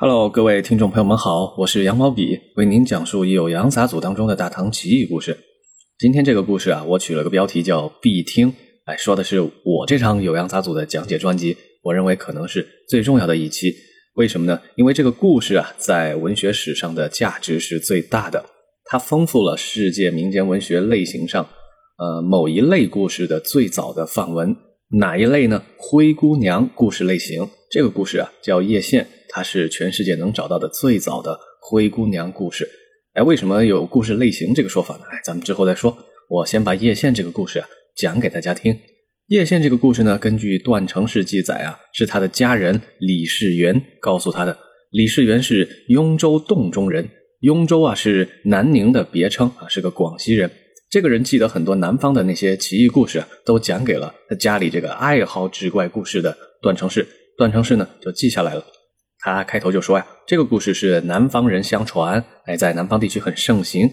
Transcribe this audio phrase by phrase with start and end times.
[0.00, 5.36] Hello，各位听众朋友们好，我是羊毛笔，为您讲述《酉阳杂俎》当中的大唐奇异故事。
[5.98, 8.54] 今天这个故事啊，我取了个标题叫“必听”，
[8.86, 13.74] 哎，说的是我这场《酉阳杂俎》的讲解专辑，我认为可能是最重要的一期。
[14.14, 14.60] 为什么呢？
[14.76, 18.44] 因为这个故事啊，在文学史上的价值是最大的，
[18.84, 21.44] 它丰富了世界民间文学类型上，
[21.98, 24.54] 呃，某一类故事的最早的范文。
[25.00, 25.64] 哪一类呢？
[25.76, 27.48] 灰姑娘故事类型。
[27.70, 29.06] 这个故事啊，叫叶县。
[29.30, 32.66] 它是全世界能找到的最早的灰姑娘故事。
[33.12, 35.02] 哎，为什么有故事类型这个说法呢？
[35.10, 35.96] 哎，咱们之后再说。
[36.30, 38.74] 我先把叶县这个故事啊讲给大家听。
[39.26, 44.56] 叶县这个故事呢，根据段成式记载啊，是他的家人李世元告诉他的。
[44.90, 47.06] 李世元是雍州洞中人，
[47.40, 50.50] 雍州啊是南宁的别称啊，是个广西人。
[50.88, 57.06] 这个人记得很多南方的那些奇异故事啊，都讲给了他家里这个爱好志怪故事的段成式。
[57.38, 58.62] 段成式呢就记下来了。
[59.20, 63.90] 他开头就说呀，这个故事是南方人相传，哎，在南方地区很盛行。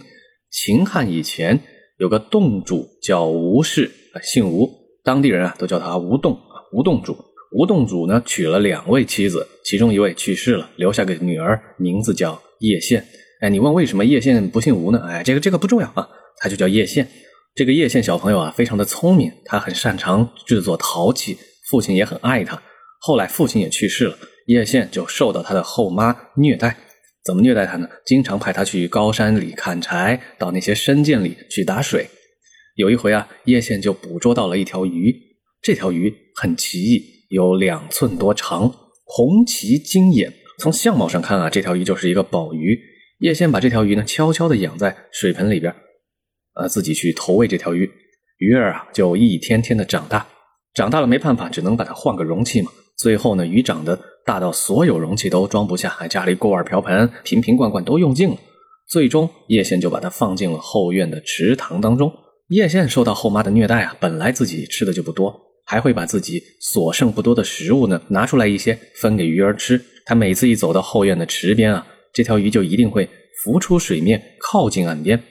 [0.52, 1.62] 秦汉以前
[1.98, 3.92] 有个洞主叫吴氏，
[4.24, 4.70] 姓吴，
[5.04, 7.16] 当地人啊都叫他吴洞啊，吴洞主。
[7.52, 13.06] 吴洞主呢娶了两位妻子，其中一位去世了，留下个女儿，名字叫叶县。
[13.42, 15.02] 哎，你问为什么叶县不姓吴呢？
[15.08, 16.08] 哎，这个这个不重要啊，
[16.40, 17.08] 他就叫叶县。
[17.56, 21.38] 这个叶县小朋友啊，非常的聪明，他很擅长制作陶器，
[21.70, 22.62] 父亲也很爱他。
[23.06, 24.18] 后来父亲也去世了。
[24.48, 26.76] 叶县就受到他的后妈虐待，
[27.24, 27.88] 怎么虐待他呢？
[28.04, 32.08] 经常派他去高山里砍柴，到那些深涧里去打水。
[32.74, 35.16] 有一回啊，叶县就捕捉到了一条鱼，
[35.62, 40.34] 这条鱼很奇异，有两寸多长，红鳍金眼。
[40.58, 42.80] 从相貌上看啊，这条鱼就是一个宝鱼。
[43.20, 45.76] 叶县把这条鱼呢悄悄地养在水盆里边，
[46.56, 47.88] 呃，自己去投喂这条鱼。
[48.40, 50.28] 鱼儿啊，就一天天的长大，
[50.74, 52.72] 长大了没办法，只能把它换个容器嘛。
[52.98, 58.38] 最后呢，鱼长得大到所有容器都装不下，还家里锅碗瓢盆、瓶瓶罐罐都用尽了。
[58.88, 62.12] 最终，叶县就把它放进了后院的池塘当中。
[62.50, 65.36] 叶县受到后妈的虐待啊，本来自己吃的就不多，
[65.66, 69.84] 还会把自己所剩不多的食物呢拿出来一些分给鱼儿吃。
[70.06, 73.10] 他每次一走到后院的池边啊，这条鱼就一定会
[73.44, 75.22] 浮出水面，靠近岸边。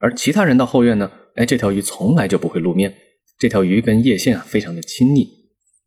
[0.00, 2.92] 而其他人到后院呢，哎，这条鱼从来就不会露面。
[3.38, 5.43] 这条鱼跟叶县啊非常的亲昵。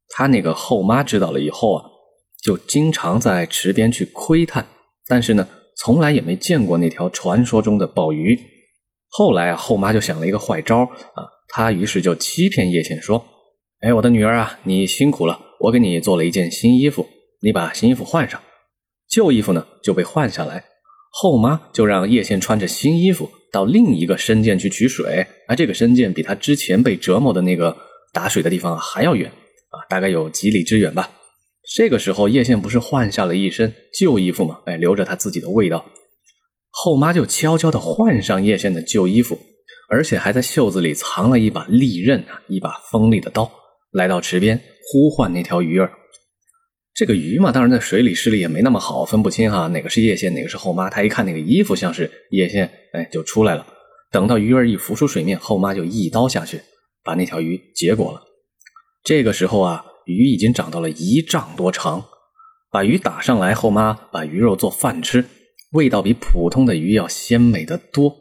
[0.09, 1.85] 他那个后妈知道了以后啊，
[2.41, 4.65] 就经常在池边去窥探，
[5.07, 5.47] 但是呢，
[5.77, 8.39] 从来也没见过那条传说中的宝鱼。
[9.09, 13.25] 后来啊，后妈就想了一个坏招啊，她于是就欺骗叶倩说
[13.81, 17.07] ：“哎，我的女儿啊，你辛苦了，我给你做了一件新衣服，
[17.41, 18.41] 你把新衣服换上，
[19.09, 20.63] 旧衣服呢就被换下来。”
[21.09, 27.75] 后妈就让叶县穿着新衣服到另一个深涧去取水，而这个深涧比她之前被折磨的那个
[28.13, 29.31] 打水的地方还要远。
[29.69, 31.11] 啊，大概有几里之远吧。
[31.75, 34.61] 这个时候，叶县不是换下了一身旧衣服吗？
[34.65, 35.85] 哎，留着他自己的味道。
[36.69, 39.37] 后妈就悄悄地换上叶县的旧衣服，
[39.89, 43.51] 而且还在袖子里藏了一把利刃啊，一把锋利的刀，
[43.91, 44.61] 来到池边
[44.91, 45.91] 呼唤那条鱼儿。
[46.93, 50.89] 这个鱼嘛，当然在水里视力也没那么好，分不清哈哪个是叶县，哪个是后妈。
[50.89, 53.67] 他一看那个衣服像是叶县，哎，就出来了。
[54.11, 56.61] 等到鱼儿一浮出水面，后妈就一刀下去，
[57.03, 58.21] 把那条鱼结果了。
[59.07, 62.03] 这个时候啊，鱼已经长到了一丈多长，
[62.69, 65.23] 把鱼打上来，后妈把鱼肉做饭吃，
[65.71, 68.13] 味道比普通的鱼要鲜美的多。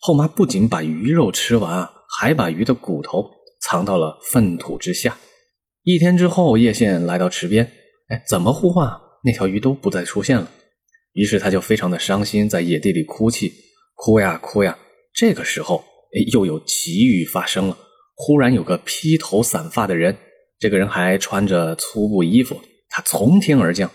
[0.00, 1.86] 后妈不仅把鱼肉吃完，
[2.18, 5.18] 还把鱼的骨头藏到了粪土之下。
[5.82, 7.70] 一天之后，叶县来到池边，
[8.08, 8.90] 哎，怎么呼唤
[9.22, 10.50] 那条鱼都不再出现了。
[11.12, 13.52] 于是他就非常的伤心，在野地里哭泣，
[13.94, 14.78] 哭呀哭呀。
[15.12, 15.84] 这个时候，
[16.14, 17.76] 哎，又有奇遇发生了。
[18.18, 20.16] 忽然有个披头散发的人，
[20.58, 23.90] 这个人还穿着粗布衣服，他从天而降，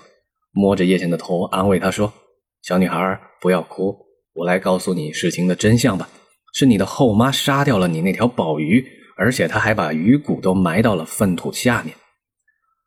[0.51, 2.13] 摸着叶倩的头，安慰他说
[2.61, 3.97] ：“小女孩，不要哭，
[4.33, 6.07] 我来告诉你事情的真相吧。
[6.53, 8.85] 是你的后妈杀掉了你那条宝鱼，
[9.17, 11.95] 而且她还把鱼骨都埋到了粪土下面。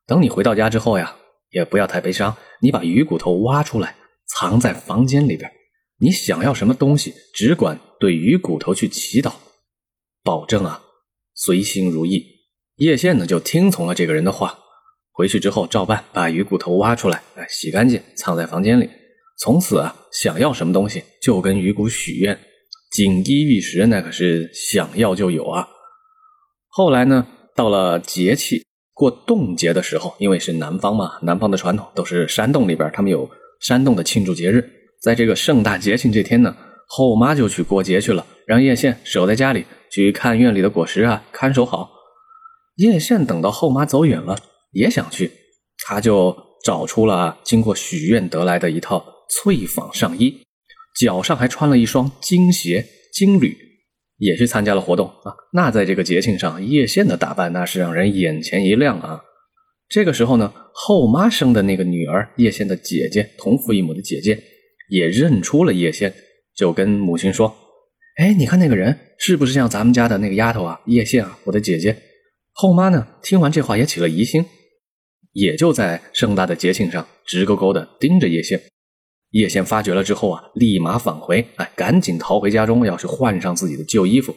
[0.06, 1.16] 等你回到家之后呀，
[1.50, 3.96] 也不要太悲伤，你把鱼骨头挖出来，
[4.28, 5.50] 藏在房间里边。
[5.98, 9.32] 你想要什么东西，只管对鱼骨头去祈祷，
[10.22, 10.80] 保证啊。”
[11.34, 12.24] 随心如意，
[12.76, 14.58] 叶县呢就听从了这个人的话，
[15.12, 18.88] 回去之后照办，把鱼骨头挖出来，哎，洗干净，藏在房间里。
[19.38, 22.38] 从此啊，想要什么东西就跟鱼骨许愿，
[22.92, 25.68] 锦衣玉食，那可是想要就有啊。
[26.68, 27.26] 后来呢，
[27.56, 33.28] 到了节气过冻节的时候，因为是南方嘛，南方的传统都是山洞里边，他们有
[33.60, 34.70] 山洞的庆祝节日，
[35.02, 36.56] 在这个盛大节庆这天呢，
[36.86, 39.64] 后妈就去过节去了，让叶县守在家里。
[39.90, 41.90] 去看院里的果实啊，看守好。
[42.76, 44.36] 叶县等到后妈走远了，
[44.72, 45.30] 也想去，
[45.86, 50.42] 他就找出了经过许愿得来的一套翠纺上衣，
[50.98, 53.56] 脚上还穿了一双金鞋金履，
[54.18, 55.34] 也去参加了活动啊。
[55.52, 59.22] 那在这个节庆上，叶县的打扮那是让人眼前一亮啊。
[59.88, 64.42] 这个时候呢，后妈生的那个女儿叶县的姐姐，同父异母的姐姐，
[64.88, 66.12] 也认出了叶县，
[66.56, 67.54] 就跟母亲说
[68.16, 70.80] ：“哎，你看那个人是不是像咱们家的那个丫头啊？
[70.86, 71.96] 叶县啊，我的姐姐。”
[72.52, 74.44] 后妈呢，听完这话也起了疑心，
[75.32, 78.60] 也就在盛大的节庆上直勾勾的盯着叶县。
[79.30, 84.34] 叶县发觉了之后啊，立马返回，哎，赶紧逃回家中，要去换上自己的旧衣服。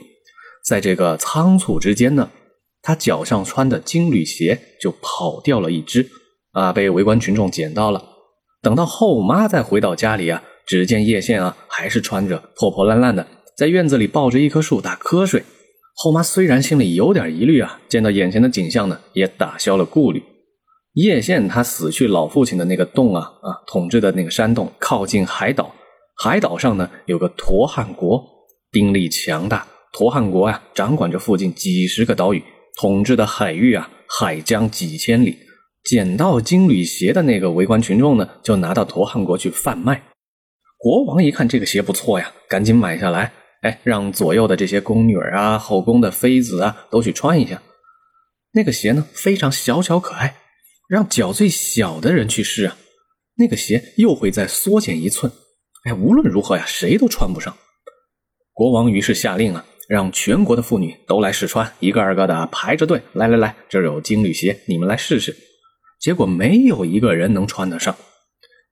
[0.66, 2.32] 在这个仓促之间呢。
[2.80, 6.10] 他脚上穿的金缕鞋就跑掉了一只，
[6.54, 8.02] 啊，被围观群众捡到了。
[8.62, 13.28] 等到后妈再回到家里啊，只见叶县啊还是穿着破破烂烂的，
[13.58, 15.44] 在院子里抱着一棵树打瞌睡。
[15.96, 20.22] 后妈虽然心里有点疑虑啊，见到眼前的景象呢，也打消了顾虑。
[20.94, 25.74] 叶县他死去老父亲的那个洞啊啊，统治的那个山洞靠近海岛，
[26.18, 28.24] 海岛上呢有个陀汉国，
[28.70, 29.66] 兵力强大。
[29.92, 32.44] 陀汉国啊，掌管着附近几十个岛屿。
[32.80, 35.36] 统治的海域啊，海疆几千里。
[35.84, 40.04] 捡到金缕鞋的那个围观群众呢，就拿到陀汉国去贩卖。
[40.78, 43.34] 国王一看这个鞋不错呀，赶紧买下来。
[43.62, 47.62] 哎，让左右的这些宫女啊、后宫的妃子啊都去穿一下。
[48.54, 50.36] 那个鞋呢，非常小巧可爱，
[50.88, 52.78] 让脚最小的人去试啊，
[53.38, 55.32] 那个鞋又会再缩减一寸。
[55.86, 57.56] 哎，无论如何呀，谁都穿不上。
[58.54, 59.66] 国王于是下令啊。
[59.88, 65.34] 让全国的妇女都来试穿，一个二个的排着队，来来来，这儿有金缕鞋，你们来试试。
[65.98, 67.96] 结果没有一个人能穿得上。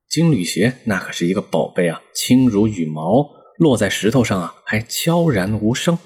[0.09, 3.25] 金缕鞋那可是一个宝贝啊，轻如羽毛，
[3.57, 5.97] 落在石头上啊还悄然无声。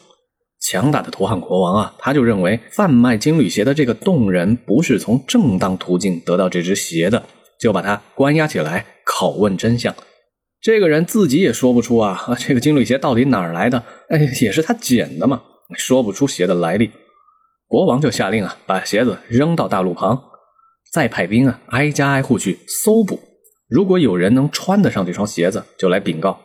[0.62, 7.24] 强大的图汉国王啊，他就认为贩卖金缕鞋的这个洞人不是从正当途径得到这只鞋的，
[7.60, 9.96] 就把他关押起来拷问真相。
[10.62, 13.82] 这个人自己也说不出啊，这个金缕鞋到底哪儿来的？
[14.10, 15.42] 哎，也是他捡的嘛，
[15.78, 16.92] 说不出鞋的来历。
[17.66, 20.22] 国王就下令啊，把鞋子扔到大路旁，
[20.92, 23.22] 再派兵啊，挨家挨户去搜捕。
[23.70, 26.38] 如果有人能穿得上这双鞋子，就来禀告；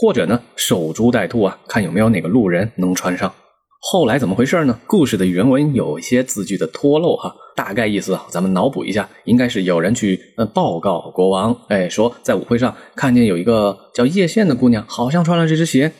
[0.00, 3.34] 或者呢，守株待兔啊，看有没有哪个路人能穿上。
[3.80, 4.78] 后来怎么回事呢？
[4.86, 15.90] 故事的原文有一些字句的脱漏哈，大概意思啊，咱们脑补一下，应该是有人去呃报告国王，哎，说在舞会上看见有一个叫叶县的姑娘，好像穿了这只鞋。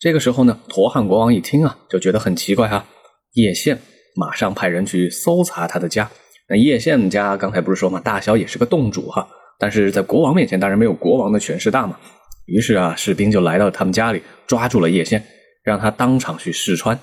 [0.00, 2.84] 这个时候呢，陀汉国王一听啊，就觉得很奇怪哈。
[3.34, 3.78] 叶县
[4.16, 6.10] 马上派人去搜查他的家。
[6.48, 9.28] 那叶县家刚才不是说嘛，大小也是个洞主哈，
[9.60, 11.96] 但是在国王面前当然没有国王的权势大嘛。
[12.46, 15.24] 于是啊，士兵就来到他们家里，抓住了叶县，
[15.62, 16.98] 让他当场去试穿。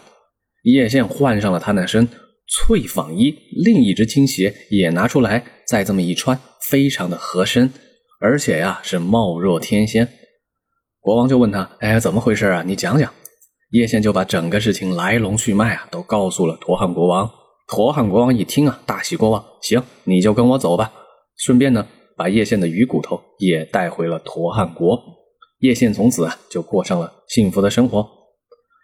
[0.63, 2.07] 叶县换上了他那身
[2.47, 6.39] 翠纺衣，另一只青鞋也拿出来，再这么一穿，
[6.69, 7.71] 非常的合身，
[8.19, 10.07] 而且呀是貌若天仙。
[10.99, 12.63] 国王就问他：“哎，怎么回事啊？
[12.65, 13.11] 你讲讲。”
[13.71, 17.31] 叶县就把整个事情来龙去脉啊都告诉了陀汉国王。
[17.67, 20.91] 陀汉国王一听啊，大喜过望，行，你就跟我走吧。
[21.37, 25.01] 顺便呢，把叶县的鱼骨头也带回了陀汉国。
[25.61, 28.07] 叶县从此啊就过上了幸福的生活。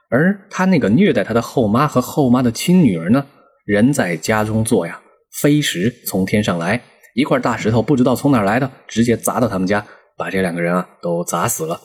[0.10, 3.26] 而他那个虐待他的后妈和后妈的亲女儿呢，
[3.66, 5.02] 人在家中坐呀，
[5.42, 6.82] 飞石从天上来，
[7.14, 9.86] 一块大石头不知道从哪来的，直接砸到他们家，
[10.18, 11.82] 把这两个人啊都砸死了。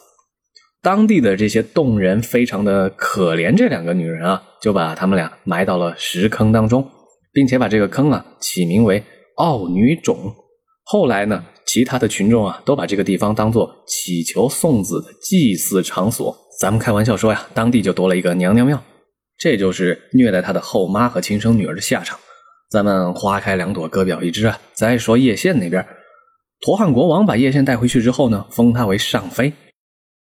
[0.80, 6.88] 当地的这些洞人非常的可怜这两个女人啊，就把他们俩埋到了石坑当中，
[7.32, 9.02] 并且把这个坑啊起名为
[9.36, 10.32] 傲女冢。
[10.92, 16.36] 后来呢，其他的群众啊都把这个地方当做祈求送子的祭祀场所。
[16.60, 18.78] 咱们开玩笑说呀，当地就多了一个娘娘庙，
[19.38, 22.18] 这就是虐待他的后妈和亲生女儿的下场。
[22.70, 24.60] 咱们花开两朵，各表一枝啊。
[24.74, 25.82] 再说叶县那边，
[26.60, 29.50] 陀汉国王把叶县带回去之后呢，封他为上妃。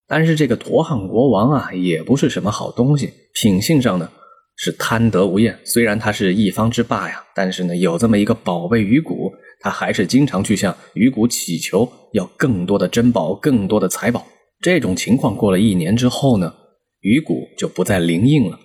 [0.07, 4.11] 但是这个陀汉国王啊，也不是什么好东西，品性上呢
[4.59, 5.59] 是贪得无厌。
[5.65, 9.28] 虽然他是一方之霸呀，但是呢有这么一个宝贝鱼骨，
[9.61, 14.27] 他还是经常去向鱼骨乞求，要更多的珍宝，更多的财宝。
[14.61, 16.53] 这种情况过了一年之后呢，
[17.01, 18.59] 鱼骨就不再灵应了。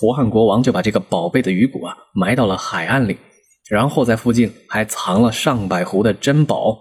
[0.00, 3.16] 胡汉国王就把这个宝贝的鱼骨啊埋到了海岸里，
[3.70, 6.78] 然后在附近还藏了上百壶的珍宝，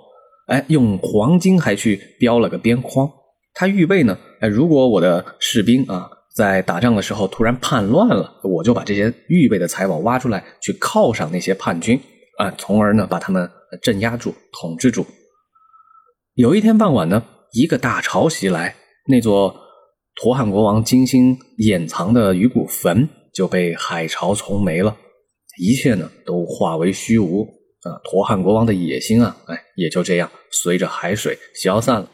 [0.48, 3.10] 哎，用黄金还去标了个边框。
[3.54, 12.00] 他预备呢，哎，如果我的士兵啊在打仗的时候突然叛乱了，我就把这些预备的财宝挖出来，去犒赏那些叛军
[12.38, 13.50] 啊，从而呢把他们
[13.82, 15.06] 镇压住、统治住。
[16.36, 17.24] 有一天傍晚呢。
[17.54, 18.76] 一个大潮袭来，
[19.08, 19.56] 那座
[20.16, 24.96] 陀汉国王精心掩藏的鱼骨坟就被海潮冲没了，
[25.58, 27.44] 一切呢都化为虚无。
[27.84, 32.12] 啊，陀汉国王的野心啊，哎，也就这样随着海水消散了。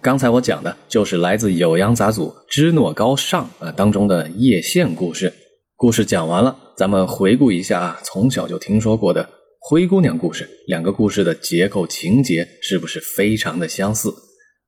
[0.00, 5.32] 刚才我讲的就是来自《酉阳杂俎·支诺高尚》啊当中的叶县故事。
[5.76, 9.26] 故事讲完了，咱们回顾一下从小就听说过的
[9.58, 10.46] 灰姑娘故事。
[10.66, 14.14] 两个故事的结构情节是不是非常的相似？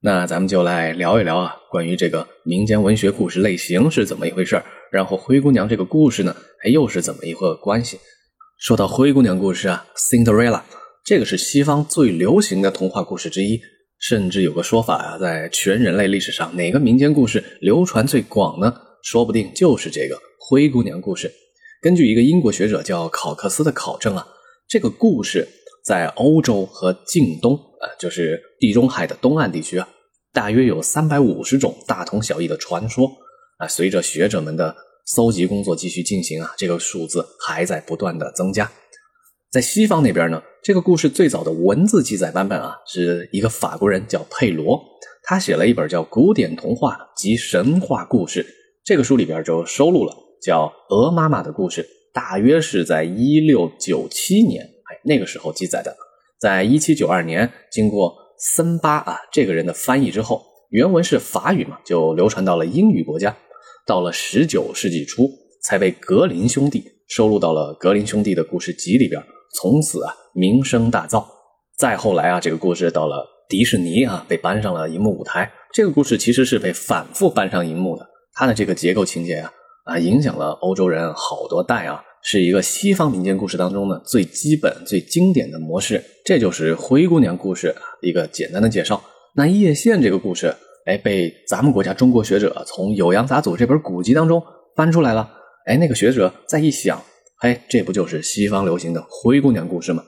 [0.07, 7.99] 那咱们就来聊一聊啊，关于这个民间文学故事类型是怎么一回事然后灰姑娘这个故事呢，还又是怎么一个关系？
[8.61, 10.63] 说到灰姑娘故事啊，Cinderella，
[11.05, 13.61] 这个是西方最流行的童话故事之一。
[13.99, 18.73] 甚至有个说法啊，在全人类历史上，哪个民间故事流传最广呢？
[19.03, 21.29] 说不定就是这个灰姑娘故事。
[21.83, 24.25] 根据一个英国学者叫考克斯的考证啊，
[24.69, 25.49] 这个故事
[25.85, 29.89] 在欧洲和近东啊，就是地中海的东岸地区啊，
[30.37, 33.11] 大约有三百五十种大同小异的传说
[33.57, 33.67] 啊。
[33.67, 34.77] 随着学者们的
[35.07, 38.71] 搜集工作继续进行啊，这个数字还在不断的增加。
[39.51, 44.79] 在西方那边呢，这个故事最早的文字记载版本啊，是一个法国人叫佩罗，
[45.23, 48.45] 他写了一本叫《古典童话及神话故事》，
[48.85, 55.97] 这个书里边就收录了叫《鹅妈妈的故事》，大约是在一六九七年，哎，那个时候记载的。
[56.39, 63.37] 在一七九二年，经过森巴啊这个人的翻译之后，原文是法语嘛，就流传到了英语国家。
[63.87, 65.31] 到了十九世纪初，
[65.63, 69.23] 才被格林兄弟收录到了格林兄弟的故事集里边。
[69.55, 71.25] 从此啊，名声大噪。
[71.79, 75.51] 再后来啊，这个故事到了迪士尼啊，被搬上了荧幕舞台。
[75.73, 78.05] 这个故事其实是被反复搬上荧幕的。
[78.33, 79.53] 它的这个结构情节啊，
[79.85, 86.03] 啊，影响了欧洲人好多代啊，是一个西方民间故事当中呢最基本、最经典的模式。
[86.25, 89.01] 这就是灰姑娘故事一个简单的介绍。
[89.37, 90.53] 那叶县这个故事，
[90.87, 94.43] 哎，被咱们国家中国学者从《酉阳杂俎》这本古籍当中
[94.75, 95.31] 翻出来了。
[95.67, 97.01] 哎，那个学者再一想。
[97.39, 100.03] 嘿，这不就是西方流行的灰姑娘故事吗？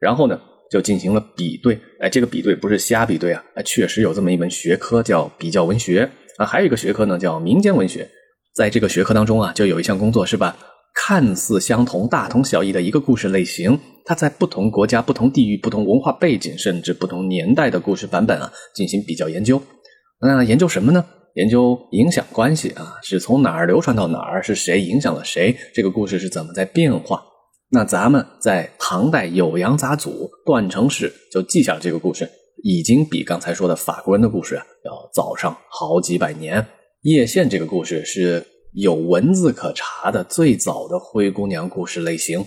[0.00, 0.40] 然后呢，
[0.72, 1.78] 就进行了比对。
[2.00, 6.44] 哎，这个比对不是瞎比对啊，哎，确实有这么一门学科叫比较文学啊。
[6.44, 8.10] 还有一个学科呢叫民间文学。
[8.56, 10.56] 在这个学科当中啊，就有一项工作是把
[10.94, 19.62] 看似相同、大同小异的一个故事类型，它在不同国家、不同地域、不同文化背景，甚至不同年代的故事版本啊，进行比较研究。
[20.20, 21.04] 那研究什么呢？
[21.34, 24.42] 研究影响关系啊，是从哪儿流传到哪儿？
[24.42, 25.56] 是谁影响了谁？
[25.72, 27.22] 这个故事是怎么在变化？
[27.70, 30.10] 那咱们在唐代《酉阳杂俎》
[30.44, 32.28] 段成式就记下了这个故事，
[32.64, 36.66] 已经比刚才说的法国人的故事要早上好几百年。
[37.02, 42.44] 叶县这个故事是有文字可查的最早的灰姑娘故事类型，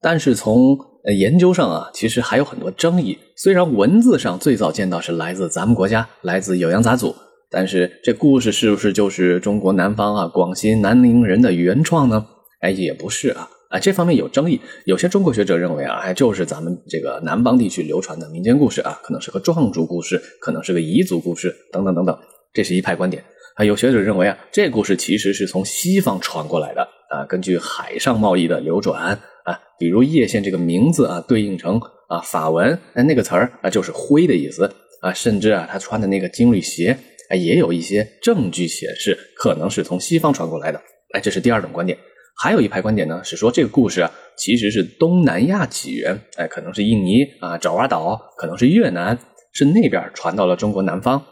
[0.00, 0.78] 但是从
[1.16, 3.18] 研究上啊，其实还有很多争议。
[3.36, 7.12] 虽然文字上最早见到是来自咱们国家，来自《酉阳杂俎》。
[7.50, 12.26] 但是这故事是不是就是中国南方啊广西南宁人的原创呢？
[12.60, 14.60] 哎，也不是啊，啊，这方面有争议。
[14.86, 22.16] 有些中国学者认为啊，哎，就是咱们这个南方地区流传的民间故事啊，可能是个壮族故事，可能是个彝族故事，等等等等，
[22.52, 23.22] 这是一派观点。
[23.54, 34.70] 啊，有学者认为啊，这故事其实是从西方传过来的啊，根据海上贸易的流转啊，比如叶县这个名字啊，对应成啊法文，哎，那个词儿啊就是灰的意思
[35.00, 36.98] 啊，甚至啊他穿的那个金缕鞋。
[37.30, 40.78] 哎，也有一些证据显示，可能是从西方传过来的。
[41.14, 41.98] 哎，这是第二种观点。
[42.36, 46.20] 还有一派观点呢，是说这个故事啊，其实是东南亚起源。
[46.36, 49.18] 哎，可能是印尼啊，爪哇岛，可能是越南，
[49.52, 51.24] 是那边传到了中国南方。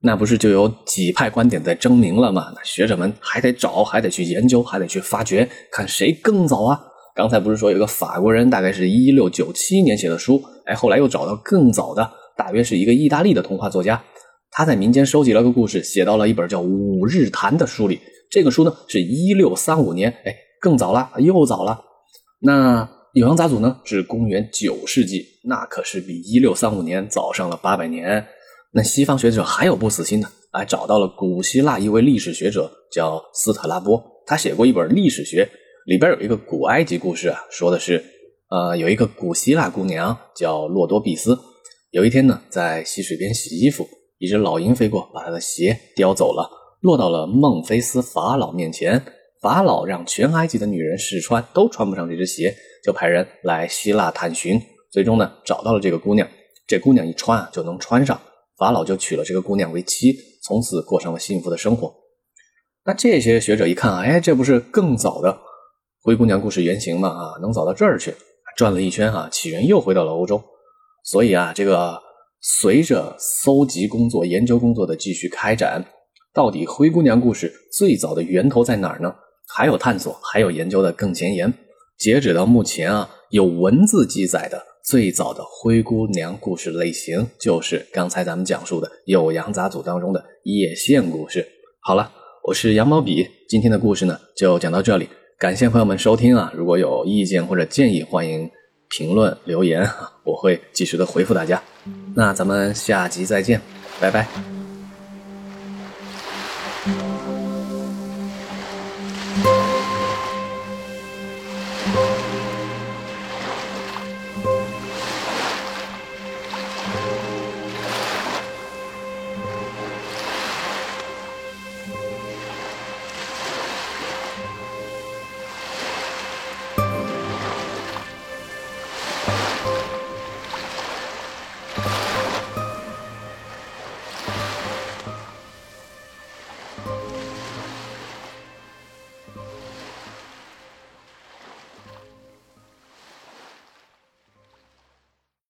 [0.00, 2.52] 那不是就有几派观点在争鸣了吗？
[2.54, 6.80] 那学者们还得找，还得去研究，还得去发掘，看谁更早啊？
[7.16, 10.40] 刚才不是说有个法国人，大概是一六九七年写的书。
[10.66, 14.00] 哎，后来又找到更早的，大约是一个意大利的童话作家。
[14.52, 17.98] 他在民间收集了个故事，写到了一本叫《五日谈》的书里。
[18.30, 21.80] 这个书呢，是一六三五年，哎，更早了，又早了。
[22.40, 22.82] 那
[23.14, 28.24] 《酉阳杂俎》呢，是公元九世纪，那可是比一六三五年早上了八百年。
[28.72, 35.48] 那西方学者还有不死心的，哎，找到了古希腊一位历史学者叫斯特拉波，他写过一本历史学，
[35.86, 38.04] 里边有一个古埃及故事啊，说的是，
[38.50, 41.38] 呃，有一个古希腊姑娘叫洛多碧斯，
[41.90, 43.88] 有一天呢，在溪水边洗衣服。
[44.18, 49.00] 一只老鹰飞过，把他的鞋叼走了，落到了孟菲斯法老面前。
[49.40, 52.52] 法老让全埃及的女人试穿，都穿不上这只鞋，
[52.84, 54.60] 就派人来希腊探寻。
[54.90, 56.28] 最终呢，找到了这个姑娘。
[56.66, 58.20] 这姑娘一穿啊，就能穿上。
[58.58, 61.94] 法老就娶了这个姑娘为妻，从此过上了幸福的生活。
[62.84, 65.38] 那这些学者一看，哎，这不是更早的
[66.02, 67.08] 灰姑娘故事原型吗？
[67.08, 68.14] 啊，能早到这儿去？
[68.56, 70.42] 转了一圈啊，起源又回到了欧洲。
[71.04, 72.00] 所以啊，这个
[72.40, 75.84] 随着搜集工作、研究工作的继续开展，
[76.34, 79.14] 到底灰姑娘故事最早的源头在哪儿呢？
[79.54, 81.52] 还有探索，还有研究的更前沿。
[81.98, 91.44] 截止到目前啊，有文字记载的最早的灰姑娘故事类型，就是刚才咱们讲述的《酉阳杂俎》当中的叶县故事。
[91.80, 92.10] 好了，
[92.44, 96.52] 我是羊毛笔，今天的故事呢就讲到这里，感谢朋友们收听啊！
[96.56, 98.48] 如果有意见或者建议，欢迎
[98.88, 99.84] 评论留言，
[100.24, 101.60] 我会及时的回复大家。
[102.14, 103.60] 那咱们下集再见，
[104.00, 104.57] 拜拜。